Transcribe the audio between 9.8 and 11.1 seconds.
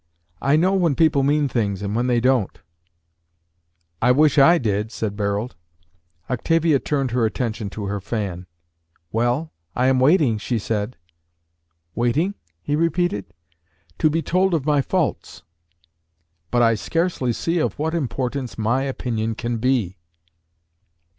am waiting," she said.